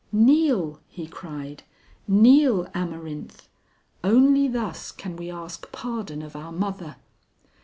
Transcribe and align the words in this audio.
'Kneel!' 0.11 0.79
he 0.87 1.05
cried. 1.05 1.61
'Kneel, 2.07 2.65
Amarynth! 2.73 3.47
Only 4.03 4.47
thus 4.47 4.91
can 4.91 5.15
we 5.15 5.29
ask 5.29 5.71
pardon 5.71 6.23
of 6.23 6.35
our 6.35 6.51
mother.' 6.51 6.95